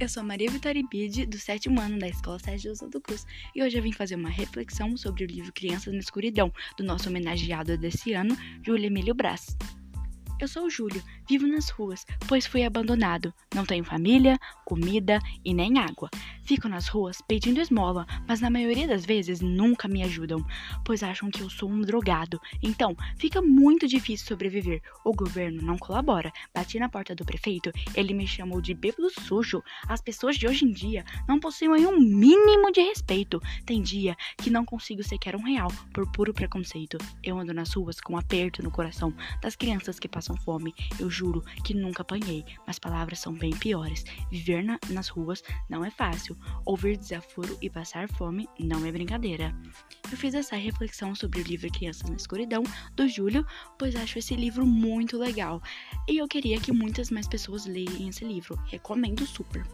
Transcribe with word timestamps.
Eu 0.00 0.08
sou 0.08 0.22
Maria 0.22 0.50
Vitória 0.50 0.82
Bide, 0.90 1.26
do 1.26 1.38
sétimo 1.38 1.78
ano 1.78 1.98
da 1.98 2.08
Escola 2.08 2.38
Sérgio 2.38 2.72
do 2.90 3.02
Cruz, 3.02 3.26
e 3.54 3.62
hoje 3.62 3.76
eu 3.76 3.82
vim 3.82 3.92
fazer 3.92 4.14
uma 4.14 4.30
reflexão 4.30 4.96
sobre 4.96 5.24
o 5.24 5.26
livro 5.26 5.52
Crianças 5.52 5.92
na 5.92 6.00
Escuridão, 6.00 6.50
do 6.78 6.82
nosso 6.82 7.10
homenageado 7.10 7.76
desse 7.76 8.14
ano, 8.14 8.34
Júlio 8.64 8.86
Emílio 8.86 9.14
Brás. 9.14 9.58
Eu 10.40 10.48
sou 10.48 10.64
o 10.64 10.70
Júlio, 10.70 11.02
vivo 11.28 11.46
nas 11.46 11.68
ruas, 11.68 12.06
pois 12.26 12.46
fui 12.46 12.64
abandonado. 12.64 13.30
Não 13.54 13.66
tenho 13.66 13.84
família, 13.84 14.38
comida 14.64 15.18
e 15.44 15.52
nem 15.52 15.78
água. 15.78 16.08
Fico 16.50 16.68
nas 16.68 16.88
ruas 16.88 17.22
pedindo 17.28 17.60
esmola, 17.60 18.04
mas 18.26 18.40
na 18.40 18.50
maioria 18.50 18.88
das 18.88 19.06
vezes 19.06 19.40
nunca 19.40 19.86
me 19.86 20.02
ajudam, 20.02 20.44
pois 20.84 21.00
acham 21.00 21.30
que 21.30 21.40
eu 21.40 21.48
sou 21.48 21.70
um 21.70 21.80
drogado. 21.80 22.40
Então, 22.60 22.96
fica 23.16 23.40
muito 23.40 23.86
difícil 23.86 24.26
sobreviver. 24.26 24.82
O 25.04 25.12
governo 25.12 25.62
não 25.62 25.78
colabora. 25.78 26.32
Bati 26.52 26.80
na 26.80 26.88
porta 26.88 27.14
do 27.14 27.24
prefeito, 27.24 27.70
ele 27.94 28.12
me 28.12 28.26
chamou 28.26 28.60
de 28.60 28.74
bêbado 28.74 29.08
sujo. 29.10 29.62
As 29.86 30.00
pessoas 30.00 30.36
de 30.36 30.48
hoje 30.48 30.64
em 30.64 30.72
dia 30.72 31.04
não 31.28 31.38
possuem 31.38 31.86
um 31.86 32.00
mínimo 32.00 32.72
de 32.72 32.80
respeito. 32.80 33.40
Tem 33.64 33.80
dia 33.80 34.16
que 34.36 34.50
não 34.50 34.64
consigo 34.64 35.04
sequer 35.04 35.36
um 35.36 35.44
real 35.44 35.70
por 35.94 36.10
puro 36.10 36.34
preconceito. 36.34 36.98
Eu 37.22 37.38
ando 37.38 37.54
nas 37.54 37.72
ruas 37.74 38.00
com 38.00 38.14
um 38.14 38.18
aperto 38.18 38.60
no 38.60 38.72
coração 38.72 39.14
das 39.40 39.54
crianças 39.54 40.00
que 40.00 40.08
passam 40.08 40.36
fome. 40.36 40.74
Eu 40.98 41.08
juro 41.08 41.44
que 41.64 41.74
nunca 41.74 42.02
apanhei, 42.02 42.44
mas 42.66 42.76
palavras 42.76 43.20
são 43.20 43.32
bem 43.32 43.52
piores. 43.52 44.04
Viver 44.32 44.64
na, 44.64 44.80
nas 44.88 45.06
ruas 45.06 45.44
não 45.68 45.84
é 45.84 45.92
fácil. 45.92 46.39
Ouvir 46.64 46.96
desaforo 46.96 47.56
e 47.60 47.70
passar 47.70 48.08
fome 48.08 48.48
não 48.58 48.84
é 48.84 48.92
brincadeira. 48.92 49.54
Eu 50.10 50.16
fiz 50.16 50.34
essa 50.34 50.56
reflexão 50.56 51.14
sobre 51.14 51.40
o 51.40 51.44
livro 51.44 51.70
Crianças 51.70 52.08
na 52.08 52.16
Escuridão, 52.16 52.62
do 52.94 53.08
Júlio, 53.08 53.46
pois 53.78 53.96
acho 53.96 54.18
esse 54.18 54.34
livro 54.34 54.66
muito 54.66 55.18
legal. 55.18 55.62
E 56.08 56.18
eu 56.18 56.28
queria 56.28 56.60
que 56.60 56.72
muitas 56.72 57.10
mais 57.10 57.28
pessoas 57.28 57.66
leiam 57.66 58.08
esse 58.08 58.24
livro. 58.24 58.56
Recomendo 58.66 59.26
super. 59.26 59.64